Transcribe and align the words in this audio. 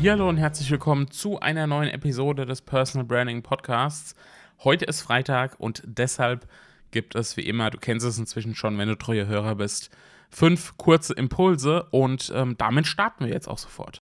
Hallo 0.00 0.28
und 0.28 0.36
herzlich 0.36 0.70
willkommen 0.70 1.10
zu 1.10 1.40
einer 1.40 1.66
neuen 1.66 1.90
Episode 1.90 2.46
des 2.46 2.62
Personal 2.62 3.04
Branding 3.04 3.42
Podcasts. 3.42 4.14
Heute 4.62 4.84
ist 4.84 5.02
Freitag 5.02 5.58
und 5.58 5.82
deshalb 5.84 6.48
gibt 6.92 7.16
es 7.16 7.36
wie 7.36 7.42
immer, 7.42 7.68
du 7.70 7.78
kennst 7.78 8.06
es 8.06 8.16
inzwischen 8.16 8.54
schon, 8.54 8.78
wenn 8.78 8.88
du 8.88 8.94
treuer 8.94 9.26
Hörer 9.26 9.56
bist, 9.56 9.90
fünf 10.30 10.76
kurze 10.78 11.14
Impulse 11.14 11.82
und 11.90 12.32
ähm, 12.34 12.56
damit 12.56 12.86
starten 12.86 13.24
wir 13.24 13.32
jetzt 13.32 13.48
auch 13.48 13.58
sofort. 13.58 14.00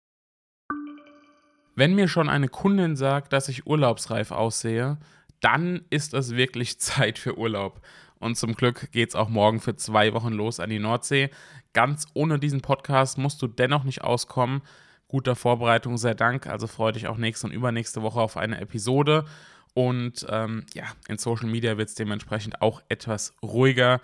Wenn 1.76 1.94
mir 1.94 2.08
schon 2.08 2.30
eine 2.30 2.48
Kundin 2.48 2.96
sagt, 2.96 3.34
dass 3.34 3.50
ich 3.50 3.68
urlaubsreif 3.68 4.32
aussehe, 4.32 4.98
dann 5.42 5.82
ist 5.90 6.14
es 6.14 6.36
wirklich 6.36 6.80
Zeit 6.80 7.20
für 7.20 7.38
Urlaub. 7.38 7.82
Und 8.18 8.38
zum 8.38 8.56
Glück 8.56 8.92
geht 8.94 9.10
es 9.10 9.16
auch 9.16 9.30
morgen 9.30 9.60
für 9.60 9.76
zwei 9.76 10.14
Wochen 10.14 10.32
los 10.32 10.62
an 10.62 10.70
die 10.70 10.80
Nordsee. 10.80 11.30
Ganz 11.74 12.08
ohne 12.14 12.40
diesen 12.40 12.62
Podcast 12.62 13.18
musst 13.18 13.42
du 13.42 13.48
dennoch 13.48 13.84
nicht 13.84 14.04
auskommen 14.04 14.62
guter 15.12 15.36
Vorbereitung 15.36 15.98
sei 15.98 16.14
Dank. 16.14 16.48
Also 16.48 16.68
freue 16.68 16.94
dich 16.94 17.08
auch 17.08 17.18
nächste 17.18 17.48
und 17.48 17.54
übernächste 17.54 18.02
Woche 18.02 18.22
auf 18.22 18.38
eine 18.38 18.60
Episode. 18.62 19.26
Und 19.74 20.26
ähm, 20.30 20.66
ja, 20.74 20.86
in 21.10 21.18
Social 21.18 21.50
Media 21.50 21.78
wird 21.78 21.90
es 21.90 21.96
dementsprechend 21.96 22.62
auch 22.62 22.82
etwas 22.88 23.36
ruhiger. 23.44 24.00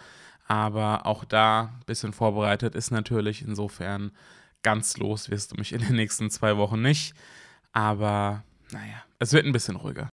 Aber 0.47 1.05
auch 1.05 1.23
da 1.23 1.73
ein 1.79 1.85
bisschen 1.85 2.11
vorbereitet 2.11 2.75
ist 2.75 2.91
natürlich. 2.91 3.41
Insofern 3.41 4.11
ganz 4.63 4.97
los 4.97 5.29
wirst 5.29 5.53
du 5.53 5.55
mich 5.55 5.71
in 5.71 5.79
den 5.79 5.95
nächsten 5.95 6.29
zwei 6.29 6.57
Wochen 6.57 6.81
nicht. 6.81 7.13
Aber 7.71 8.43
naja, 8.71 9.03
es 9.19 9.31
wird 9.31 9.45
ein 9.45 9.53
bisschen 9.53 9.77
ruhiger. 9.77 10.09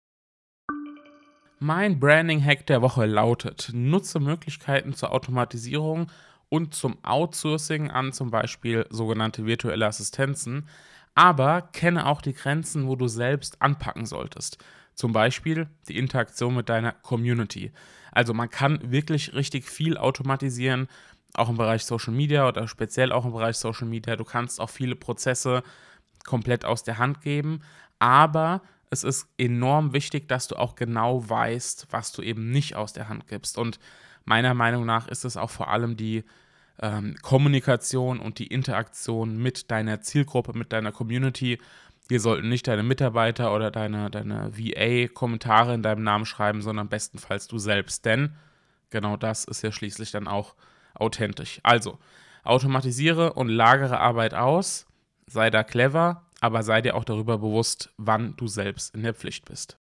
Mein 1.58 2.00
Branding-Hack 2.00 2.66
der 2.66 2.80
Woche 2.80 3.04
lautet: 3.04 3.70
Nutze 3.74 4.20
Möglichkeiten 4.20 4.94
zur 4.94 5.12
Automatisierung 5.12 6.10
und 6.48 6.74
zum 6.74 6.96
Outsourcing 7.04 7.90
an 7.90 8.12
zum 8.12 8.30
Beispiel 8.30 8.86
sogenannte 8.90 9.46
virtuelle 9.46 9.86
Assistenzen, 9.86 10.68
aber 11.14 11.62
kenne 11.72 12.06
auch 12.06 12.22
die 12.22 12.32
Grenzen, 12.32 12.86
wo 12.86 12.96
du 12.96 13.08
selbst 13.08 13.60
anpacken 13.60 14.06
solltest. 14.06 14.58
Zum 14.94 15.12
Beispiel 15.12 15.68
die 15.88 15.98
Interaktion 15.98 16.54
mit 16.54 16.68
deiner 16.68 16.92
Community. 16.92 17.72
Also 18.12 18.34
man 18.34 18.50
kann 18.50 18.90
wirklich 18.90 19.34
richtig 19.34 19.68
viel 19.68 19.96
automatisieren, 19.96 20.88
auch 21.34 21.48
im 21.48 21.56
Bereich 21.56 21.84
Social 21.84 22.12
Media 22.12 22.48
oder 22.48 22.66
speziell 22.66 23.12
auch 23.12 23.24
im 23.24 23.32
Bereich 23.32 23.56
Social 23.56 23.86
Media. 23.86 24.16
Du 24.16 24.24
kannst 24.24 24.60
auch 24.60 24.70
viele 24.70 24.96
Prozesse 24.96 25.62
komplett 26.24 26.64
aus 26.64 26.82
der 26.82 26.98
Hand 26.98 27.20
geben, 27.20 27.60
aber 27.98 28.62
es 28.90 29.04
ist 29.04 29.28
enorm 29.38 29.92
wichtig, 29.92 30.28
dass 30.28 30.48
du 30.48 30.56
auch 30.56 30.74
genau 30.74 31.28
weißt, 31.28 31.88
was 31.90 32.12
du 32.12 32.22
eben 32.22 32.50
nicht 32.50 32.76
aus 32.76 32.92
der 32.92 33.08
Hand 33.08 33.26
gibst. 33.28 33.58
Und 33.58 33.78
meiner 34.24 34.54
Meinung 34.54 34.86
nach 34.86 35.08
ist 35.08 35.24
es 35.24 35.36
auch 35.36 35.50
vor 35.50 35.68
allem 35.68 35.96
die 35.96 36.24
ähm, 36.80 37.16
Kommunikation 37.22 38.20
und 38.20 38.38
die 38.38 38.46
Interaktion 38.46 39.36
mit 39.36 39.70
deiner 39.70 40.00
Zielgruppe, 40.00 40.56
mit 40.56 40.72
deiner 40.72 40.92
Community. 40.92 41.58
Hier 42.08 42.20
sollten 42.20 42.48
nicht 42.48 42.66
deine 42.66 42.82
Mitarbeiter 42.82 43.54
oder 43.54 43.70
deine, 43.70 44.10
deine 44.10 44.52
VA 44.56 45.08
Kommentare 45.08 45.74
in 45.74 45.82
deinem 45.82 46.02
Namen 46.02 46.26
schreiben, 46.26 46.62
sondern 46.62 46.88
bestenfalls 46.88 47.48
du 47.48 47.58
selbst. 47.58 48.04
Denn 48.04 48.36
genau 48.90 49.16
das 49.16 49.44
ist 49.44 49.62
ja 49.62 49.72
schließlich 49.72 50.10
dann 50.10 50.28
auch 50.28 50.54
authentisch. 50.94 51.60
Also, 51.62 51.98
automatisiere 52.44 53.34
und 53.34 53.48
lagere 53.48 53.98
Arbeit 54.00 54.34
aus, 54.34 54.86
sei 55.26 55.50
da 55.50 55.62
clever, 55.62 56.24
aber 56.40 56.62
sei 56.62 56.82
dir 56.82 56.94
auch 56.94 57.04
darüber 57.04 57.38
bewusst, 57.38 57.92
wann 57.96 58.34
du 58.36 58.46
selbst 58.46 58.94
in 58.94 59.02
der 59.02 59.14
Pflicht 59.14 59.44
bist. 59.44 59.78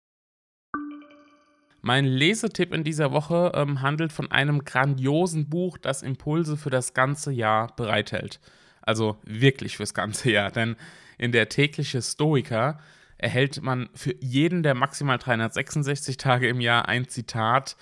Mein 1.82 2.04
Lesetipp 2.04 2.74
in 2.74 2.82
dieser 2.82 3.12
Woche 3.12 3.52
ähm, 3.54 3.80
handelt 3.80 4.12
von 4.12 4.30
einem 4.32 4.64
grandiosen 4.64 5.48
Buch, 5.48 5.78
das 5.78 6.02
Impulse 6.02 6.56
für 6.56 6.70
das 6.70 6.94
ganze 6.94 7.30
Jahr 7.30 7.74
bereithält. 7.76 8.40
Also 8.82 9.18
wirklich 9.22 9.76
fürs 9.76 9.94
ganze 9.94 10.30
Jahr, 10.30 10.50
denn 10.50 10.76
in 11.18 11.32
der 11.32 11.48
tägliche 11.48 12.02
Stoiker 12.02 12.78
erhält 13.18 13.62
man 13.62 13.88
für 13.94 14.14
jeden 14.20 14.62
der 14.62 14.74
maximal 14.74 15.18
366 15.18 16.16
Tage 16.16 16.48
im 16.48 16.60
Jahr 16.60 16.88
ein 16.88 17.08
Zitat 17.08 17.76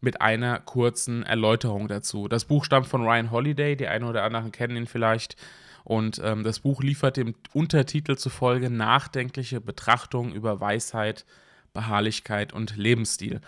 mit 0.00 0.20
einer 0.20 0.58
kurzen 0.60 1.22
Erläuterung 1.22 1.86
dazu. 1.86 2.28
Das 2.28 2.46
Buch 2.46 2.64
stammt 2.64 2.86
von 2.86 3.02
Ryan 3.02 3.30
Holiday, 3.30 3.76
die 3.76 3.88
einen 3.88 4.04
oder 4.04 4.24
anderen 4.24 4.52
kennen 4.52 4.76
ihn 4.76 4.86
vielleicht. 4.86 5.36
Und 5.84 6.20
ähm, 6.24 6.44
das 6.44 6.60
Buch 6.60 6.82
liefert 6.82 7.16
dem 7.16 7.34
Untertitel 7.52 8.16
zufolge 8.16 8.70
nachdenkliche 8.70 9.60
Betrachtung 9.60 10.32
über 10.32 10.60
Weisheit, 10.60 11.24
Beharrlichkeit 11.72 12.52
und 12.52 12.76
Lebensstil. 12.76 13.40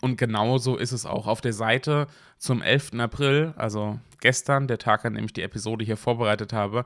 Und 0.00 0.16
genauso 0.16 0.76
ist 0.76 0.92
es 0.92 1.06
auch 1.06 1.26
auf 1.26 1.40
der 1.40 1.52
Seite 1.52 2.06
zum 2.38 2.62
11. 2.62 2.94
April, 2.94 3.52
also 3.56 3.98
gestern, 4.20 4.68
der 4.68 4.78
Tag, 4.78 5.04
an 5.04 5.14
dem 5.14 5.24
ich 5.24 5.32
die 5.32 5.42
Episode 5.42 5.84
hier 5.84 5.96
vorbereitet 5.96 6.52
habe. 6.52 6.84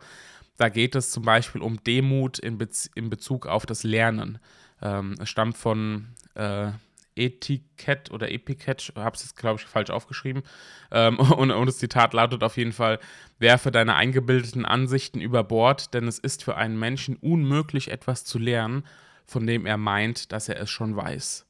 Da 0.57 0.69
geht 0.69 0.95
es 0.95 1.11
zum 1.11 1.25
Beispiel 1.25 1.61
um 1.61 1.83
Demut 1.85 2.39
in, 2.39 2.59
Bez 2.59 2.91
in 2.95 3.11
Bezug 3.11 3.47
auf 3.47 3.67
das 3.67 3.85
Lernen. 3.85 4.39
Ähm, 4.81 5.15
es 5.21 5.29
stammt 5.29 5.57
von 5.57 6.09
äh, 6.35 6.71
Etikett 7.17 8.11
oder 8.11 8.31
Epikett, 8.31 8.93
habe 8.97 9.17
es 9.17 9.35
glaube 9.35 9.61
ich, 9.61 9.67
falsch 9.67 9.91
aufgeschrieben. 9.91 10.43
Ähm, 10.91 11.19
und, 11.37 11.51
und 11.51 11.67
das 11.67 11.79
Zitat 11.79 12.15
lautet 12.15 12.43
auf 12.43 12.57
jeden 12.57 12.73
Fall: 12.73 12.99
Werfe 13.39 13.71
deine 13.71 13.95
eingebildeten 13.95 14.65
Ansichten 14.65 15.21
über 15.21 15.45
Bord, 15.45 15.95
denn 15.95 16.09
es 16.09 16.19
ist 16.19 16.45
für 16.45 16.57
einen 16.57 16.79
Menschen 16.79 17.17
unmöglich, 17.17 17.91
etwas 17.91 18.25
zu 18.25 18.39
lernen, 18.39 18.85
von 19.27 19.47
dem 19.47 19.67
er 19.67 19.77
meint, 19.77 20.33
dass 20.33 20.49
er 20.49 20.61
es 20.61 20.71
schon 20.71 20.97
weiß. 20.97 21.47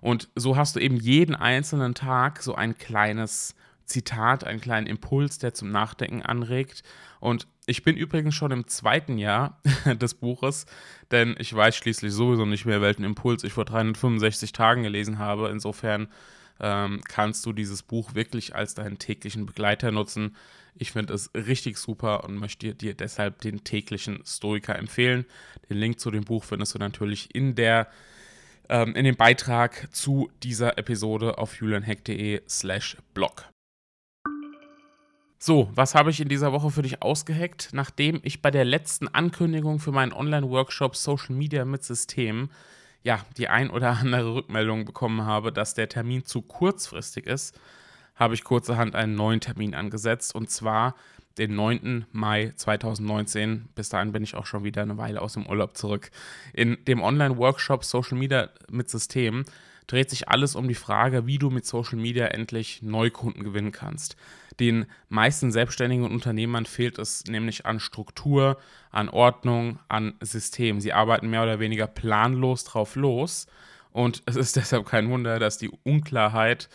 Und 0.00 0.28
so 0.34 0.56
hast 0.56 0.76
du 0.76 0.80
eben 0.80 0.96
jeden 0.96 1.34
einzelnen 1.34 1.94
Tag 1.94 2.42
so 2.42 2.54
ein 2.54 2.76
kleines 2.76 3.54
Zitat, 3.86 4.44
einen 4.44 4.60
kleinen 4.60 4.86
Impuls, 4.86 5.38
der 5.38 5.54
zum 5.54 5.70
Nachdenken 5.70 6.22
anregt. 6.22 6.82
Und 7.20 7.46
ich 7.66 7.82
bin 7.82 7.96
übrigens 7.96 8.34
schon 8.34 8.50
im 8.50 8.66
zweiten 8.66 9.18
Jahr 9.18 9.60
des 10.00 10.14
Buches, 10.14 10.66
denn 11.10 11.34
ich 11.38 11.54
weiß 11.54 11.76
schließlich 11.76 12.12
sowieso 12.12 12.44
nicht 12.44 12.66
mehr, 12.66 12.80
welchen 12.80 13.04
Impuls 13.04 13.44
ich 13.44 13.52
vor 13.52 13.64
365 13.64 14.52
Tagen 14.52 14.82
gelesen 14.82 15.18
habe. 15.18 15.48
Insofern 15.48 16.08
ähm, 16.60 17.00
kannst 17.08 17.44
du 17.46 17.52
dieses 17.52 17.82
Buch 17.82 18.14
wirklich 18.14 18.54
als 18.54 18.74
deinen 18.74 18.98
täglichen 18.98 19.46
Begleiter 19.46 19.92
nutzen. 19.92 20.36
Ich 20.76 20.92
finde 20.92 21.14
es 21.14 21.30
richtig 21.34 21.78
super 21.78 22.24
und 22.24 22.36
möchte 22.36 22.74
dir 22.74 22.94
deshalb 22.94 23.40
den 23.40 23.64
täglichen 23.64 24.22
Stoiker 24.26 24.76
empfehlen. 24.76 25.24
Den 25.70 25.78
Link 25.78 26.00
zu 26.00 26.10
dem 26.10 26.24
Buch 26.24 26.44
findest 26.44 26.74
du 26.74 26.78
natürlich 26.78 27.34
in 27.34 27.54
der 27.54 27.88
ähm, 28.68 28.94
in 28.96 29.04
dem 29.04 29.16
Beitrag 29.16 29.88
zu 29.92 30.30
dieser 30.42 30.78
Episode 30.78 31.38
auf 31.38 31.60
julianheck.de 31.60 32.42
slash 32.48 32.96
blog. 33.12 33.53
So, 35.46 35.68
was 35.74 35.94
habe 35.94 36.08
ich 36.08 36.22
in 36.22 36.30
dieser 36.30 36.52
Woche 36.52 36.70
für 36.70 36.80
dich 36.80 37.02
ausgeheckt? 37.02 37.68
Nachdem 37.72 38.18
ich 38.22 38.40
bei 38.40 38.50
der 38.50 38.64
letzten 38.64 39.08
Ankündigung 39.08 39.78
für 39.78 39.92
meinen 39.92 40.14
Online-Workshop 40.14 40.96
Social 40.96 41.34
Media 41.34 41.66
mit 41.66 41.84
Systemen 41.84 42.50
ja 43.02 43.20
die 43.36 43.48
ein 43.48 43.68
oder 43.68 43.90
andere 43.90 44.36
Rückmeldung 44.36 44.86
bekommen 44.86 45.26
habe, 45.26 45.52
dass 45.52 45.74
der 45.74 45.90
Termin 45.90 46.24
zu 46.24 46.40
kurzfristig 46.40 47.26
ist, 47.26 47.60
habe 48.14 48.32
ich 48.32 48.42
kurzerhand 48.42 48.94
einen 48.94 49.16
neuen 49.16 49.40
Termin 49.40 49.74
angesetzt 49.74 50.34
und 50.34 50.48
zwar 50.48 50.94
den 51.36 51.54
9. 51.54 52.06
Mai 52.10 52.54
2019. 52.56 53.68
Bis 53.74 53.90
dahin 53.90 54.12
bin 54.12 54.22
ich 54.22 54.36
auch 54.36 54.46
schon 54.46 54.64
wieder 54.64 54.80
eine 54.80 54.96
Weile 54.96 55.20
aus 55.20 55.34
dem 55.34 55.46
Urlaub 55.46 55.76
zurück. 55.76 56.10
In 56.54 56.82
dem 56.86 57.02
Online-Workshop 57.02 57.84
Social 57.84 58.16
Media 58.16 58.48
mit 58.70 58.88
System 58.88 59.44
dreht 59.86 60.10
sich 60.10 60.28
alles 60.28 60.54
um 60.54 60.68
die 60.68 60.74
Frage, 60.74 61.26
wie 61.26 61.38
du 61.38 61.50
mit 61.50 61.66
Social 61.66 61.98
Media 61.98 62.26
endlich 62.26 62.82
Neukunden 62.82 63.44
gewinnen 63.44 63.72
kannst. 63.72 64.16
Den 64.60 64.86
meisten 65.08 65.50
selbstständigen 65.50 66.06
Unternehmern 66.06 66.66
fehlt 66.66 66.98
es 66.98 67.24
nämlich 67.24 67.66
an 67.66 67.80
Struktur, 67.80 68.58
an 68.90 69.08
Ordnung, 69.08 69.78
an 69.88 70.14
System. 70.20 70.80
Sie 70.80 70.92
arbeiten 70.92 71.28
mehr 71.28 71.42
oder 71.42 71.58
weniger 71.58 71.86
planlos 71.86 72.64
drauf 72.64 72.94
los 72.94 73.46
und 73.90 74.22
es 74.26 74.36
ist 74.36 74.56
deshalb 74.56 74.86
kein 74.86 75.10
Wunder, 75.10 75.38
dass 75.38 75.58
die 75.58 75.70
Unklarheit 75.82 76.68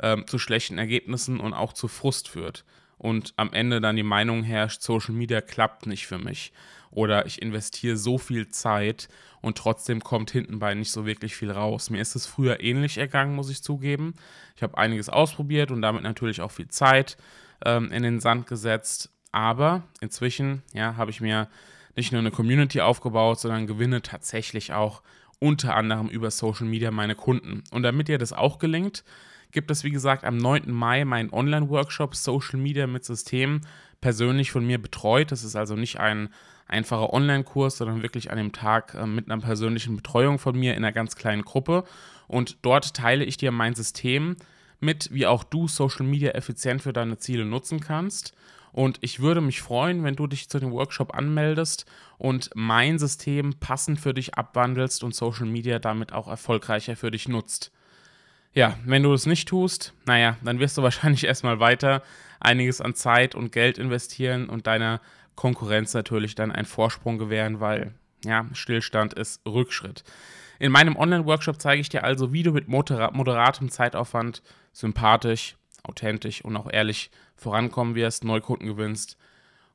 ähm, 0.00 0.26
zu 0.26 0.38
schlechten 0.38 0.78
Ergebnissen 0.78 1.40
und 1.40 1.54
auch 1.54 1.72
zu 1.72 1.88
Frust 1.88 2.28
führt. 2.28 2.64
Und 2.98 3.34
am 3.36 3.52
Ende 3.52 3.80
dann 3.80 3.96
die 3.96 4.02
Meinung 4.02 4.42
herrscht, 4.42 4.82
Social 4.82 5.14
Media 5.14 5.40
klappt 5.40 5.86
nicht 5.86 6.06
für 6.06 6.18
mich. 6.18 6.52
Oder 6.90 7.26
ich 7.26 7.42
investiere 7.42 7.96
so 7.96 8.16
viel 8.16 8.48
Zeit 8.48 9.08
und 9.42 9.58
trotzdem 9.58 10.02
kommt 10.02 10.30
hintenbei 10.30 10.74
nicht 10.74 10.90
so 10.90 11.04
wirklich 11.04 11.36
viel 11.36 11.50
raus. 11.50 11.90
Mir 11.90 12.00
ist 12.00 12.16
es 12.16 12.26
früher 12.26 12.60
ähnlich 12.60 12.96
ergangen, 12.96 13.34
muss 13.34 13.50
ich 13.50 13.62
zugeben. 13.62 14.14
Ich 14.56 14.62
habe 14.62 14.78
einiges 14.78 15.08
ausprobiert 15.08 15.70
und 15.70 15.82
damit 15.82 16.02
natürlich 16.02 16.40
auch 16.40 16.50
viel 16.50 16.68
Zeit 16.68 17.18
ähm, 17.64 17.92
in 17.92 18.02
den 18.02 18.20
Sand 18.20 18.46
gesetzt. 18.46 19.10
Aber 19.30 19.82
inzwischen 20.00 20.62
ja, 20.72 20.96
habe 20.96 21.10
ich 21.10 21.20
mir 21.20 21.48
nicht 21.96 22.12
nur 22.12 22.20
eine 22.20 22.30
Community 22.30 22.80
aufgebaut, 22.80 23.40
sondern 23.40 23.66
gewinne 23.66 24.00
tatsächlich 24.00 24.72
auch 24.72 25.02
unter 25.38 25.74
anderem 25.74 26.08
über 26.08 26.30
Social 26.30 26.66
Media 26.66 26.90
meine 26.90 27.14
Kunden. 27.14 27.62
Und 27.70 27.82
damit 27.82 28.08
dir 28.08 28.18
das 28.18 28.32
auch 28.32 28.58
gelingt, 28.58 29.04
gibt 29.56 29.70
es, 29.70 29.84
wie 29.84 29.90
gesagt, 29.90 30.24
am 30.24 30.36
9. 30.36 30.70
Mai 30.70 31.06
meinen 31.06 31.32
Online-Workshop 31.32 32.14
Social 32.14 32.60
Media 32.60 32.86
mit 32.86 33.06
System 33.06 33.62
persönlich 34.02 34.50
von 34.50 34.66
mir 34.66 34.76
betreut. 34.76 35.32
Das 35.32 35.44
ist 35.44 35.56
also 35.56 35.76
nicht 35.76 35.98
ein 35.98 36.28
einfacher 36.66 37.10
Online-Kurs, 37.14 37.78
sondern 37.78 38.02
wirklich 38.02 38.30
an 38.30 38.36
dem 38.36 38.52
Tag 38.52 38.92
äh, 38.92 39.06
mit 39.06 39.30
einer 39.30 39.40
persönlichen 39.40 39.96
Betreuung 39.96 40.38
von 40.38 40.58
mir 40.58 40.74
in 40.74 40.84
einer 40.84 40.92
ganz 40.92 41.16
kleinen 41.16 41.40
Gruppe. 41.40 41.84
Und 42.28 42.58
dort 42.60 42.92
teile 42.92 43.24
ich 43.24 43.38
dir 43.38 43.50
mein 43.50 43.74
System 43.74 44.36
mit, 44.78 45.08
wie 45.10 45.26
auch 45.26 45.42
du 45.42 45.68
Social 45.68 46.04
Media 46.04 46.32
effizient 46.32 46.82
für 46.82 46.92
deine 46.92 47.16
Ziele 47.16 47.46
nutzen 47.46 47.80
kannst. 47.80 48.34
Und 48.72 48.98
ich 49.00 49.20
würde 49.20 49.40
mich 49.40 49.62
freuen, 49.62 50.04
wenn 50.04 50.16
du 50.16 50.26
dich 50.26 50.50
zu 50.50 50.58
dem 50.58 50.72
Workshop 50.72 51.14
anmeldest 51.14 51.86
und 52.18 52.50
mein 52.54 52.98
System 52.98 53.54
passend 53.58 54.00
für 54.00 54.12
dich 54.12 54.34
abwandelst 54.34 55.02
und 55.02 55.14
Social 55.14 55.46
Media 55.46 55.78
damit 55.78 56.12
auch 56.12 56.28
erfolgreicher 56.28 56.94
für 56.94 57.10
dich 57.10 57.26
nutzt. 57.26 57.72
Ja, 58.56 58.78
wenn 58.86 59.02
du 59.02 59.12
es 59.12 59.26
nicht 59.26 59.48
tust, 59.48 59.92
naja, 60.06 60.38
dann 60.42 60.60
wirst 60.60 60.78
du 60.78 60.82
wahrscheinlich 60.82 61.24
erstmal 61.24 61.60
weiter 61.60 62.02
einiges 62.40 62.80
an 62.80 62.94
Zeit 62.94 63.34
und 63.34 63.52
Geld 63.52 63.76
investieren 63.76 64.48
und 64.48 64.66
deiner 64.66 65.02
Konkurrenz 65.34 65.92
natürlich 65.92 66.34
dann 66.34 66.50
einen 66.50 66.64
Vorsprung 66.64 67.18
gewähren, 67.18 67.60
weil 67.60 67.92
ja, 68.24 68.46
Stillstand 68.54 69.12
ist 69.12 69.46
Rückschritt. 69.46 70.04
In 70.58 70.72
meinem 70.72 70.96
Online-Workshop 70.96 71.60
zeige 71.60 71.82
ich 71.82 71.90
dir 71.90 72.02
also, 72.02 72.32
wie 72.32 72.42
du 72.42 72.52
mit 72.52 72.66
moder 72.66 73.10
moderatem 73.12 73.70
Zeitaufwand 73.70 74.42
sympathisch, 74.72 75.56
authentisch 75.82 76.42
und 76.42 76.56
auch 76.56 76.72
ehrlich 76.72 77.10
vorankommen 77.34 77.94
wirst, 77.94 78.24
Neukunden 78.24 78.66
gewinnst 78.68 79.18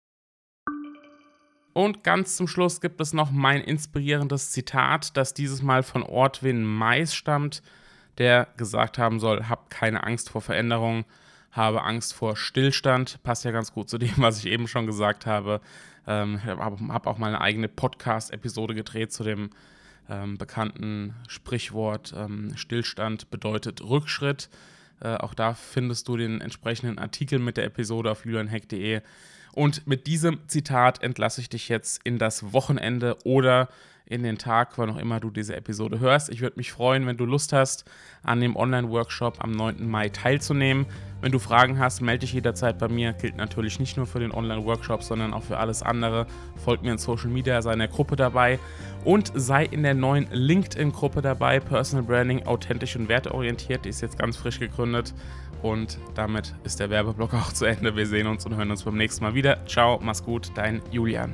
Und 1.74 2.04
ganz 2.04 2.36
zum 2.36 2.48
Schluss 2.48 2.82
gibt 2.82 3.00
es 3.00 3.14
noch 3.14 3.32
mein 3.32 3.62
inspirierendes 3.62 4.52
Zitat, 4.52 5.16
das 5.16 5.34
dieses 5.34 5.62
Mal 5.62 5.84
von 5.84 6.04
Ortwin 6.04 6.64
Mais 6.64 7.14
stammt, 7.16 7.62
der 8.18 8.48
gesagt 8.58 8.98
haben 8.98 9.20
soll, 9.20 9.48
hab 9.48 9.70
keine 9.70 10.04
Angst 10.04 10.30
vor 10.30 10.42
Veränderung, 10.42 11.06
habe 11.52 11.84
Angst 11.84 12.14
vor 12.14 12.36
Stillstand. 12.36 13.24
Passt 13.24 13.46
ja 13.46 13.52
ganz 13.52 13.72
gut 13.72 13.90
zu 13.90 13.98
dem, 13.98 14.14
was 14.18 14.40
ich 14.40 14.48
eben 14.48 14.68
schon 14.68 14.88
gesagt 14.88 15.26
habe. 15.26 15.62
Ähm, 16.08 16.44
habe 16.44 17.10
auch 17.10 17.18
mal 17.18 17.28
eine 17.28 17.42
eigene 17.42 17.68
Podcast-Episode 17.68 18.76
gedreht 18.76 19.12
zu 19.14 19.24
dem 19.24 19.52
ähm, 20.10 20.38
bekannten 20.38 21.14
Sprichwort 21.28 22.14
ähm, 22.16 22.56
Stillstand 22.56 23.30
bedeutet 23.30 23.82
Rückschritt. 23.82 24.50
Äh, 25.02 25.16
auch 25.16 25.34
da 25.34 25.54
findest 25.54 26.08
du 26.08 26.18
den 26.18 26.42
entsprechenden 26.42 27.00
Artikel 27.00 27.40
mit 27.40 27.58
der 27.58 27.66
Episode 27.66 28.12
auf 28.12 28.26
julianheck.de. 28.26 29.02
Und 29.54 29.88
mit 29.88 30.08
diesem 30.08 30.48
Zitat 30.48 31.04
entlasse 31.04 31.42
ich 31.42 31.50
dich 31.50 31.70
jetzt 31.70 32.02
in 32.04 32.18
das 32.18 32.54
Wochenende 32.54 33.18
oder 33.24 33.70
in 34.10 34.24
den 34.24 34.40
Tag, 34.40 34.78
wann 34.78 34.90
auch 34.90 34.98
immer 34.98 35.20
du 35.20 35.30
diese 35.30 35.56
Episode 35.56 36.00
hörst. 36.00 36.30
Ich 36.30 36.42
würde 36.42 36.58
mich 36.58 36.72
freuen, 36.72 37.06
wenn 37.06 37.16
du 37.16 37.26
Lust 37.26 37.54
hast, 37.54 37.86
an 38.24 38.42
dem 38.42 38.56
Online-Workshop 38.56 39.42
am 39.44 39.52
9. 39.52 39.88
Mai 39.88 40.10
teilzunehmen. 40.10 40.88
Wenn 41.22 41.32
du 41.32 41.38
Fragen 41.38 41.78
hast, 41.78 42.02
melde 42.02 42.22
dich 42.22 42.34
jederzeit 42.34 42.80
bei 42.80 42.88
mir. 42.88 43.14
Gilt 43.14 43.38
natürlich 43.38 43.80
nicht 43.80 43.98
nur 43.98 44.08
für 44.08 44.20
den 44.20 44.32
Online-Workshop, 44.32 45.04
sondern 45.04 45.32
auch 45.32 45.44
für 45.44 45.58
alles 45.58 45.84
andere. 45.84 46.26
Folgt 46.56 46.84
mir 46.84 46.92
in 46.92 46.98
Social 46.98 47.30
Media, 47.30 47.62
sei 47.62 47.74
in 47.74 47.80
der 47.80 47.88
Gruppe 47.88 48.16
dabei 48.16 48.58
und 49.06 49.32
sei 49.36 49.66
in 49.66 49.84
der 49.84 49.94
neuen 49.94 50.28
LinkedIn-Gruppe 50.32 51.22
dabei. 51.22 51.60
Personal 51.60 52.04
Branding, 52.04 52.48
authentisch 52.48 52.96
und 52.96 53.10
werteorientiert. 53.10 53.86
Die 53.86 53.90
ist 53.90 54.02
jetzt 54.02 54.18
ganz 54.18 54.38
frisch 54.38 54.60
gegründet. 54.60 55.14
Und 55.62 56.00
damit 56.16 56.56
ist 56.64 56.80
der 56.80 56.90
Werbeblock 56.90 57.34
auch 57.34 57.54
zu 57.54 57.66
Ende. 57.66 57.96
Wir 57.96 58.08
sehen 58.08 58.28
uns 58.28 58.46
und 58.46 58.56
hören 58.56 58.72
uns 58.72 58.84
beim 58.84 58.98
nächsten 58.98 59.24
Mal 59.24 59.34
wieder. 59.34 59.66
Ciao, 59.66 60.00
mach's 60.02 60.24
gut, 60.24 60.52
dein 60.56 60.82
Julian. 60.92 61.34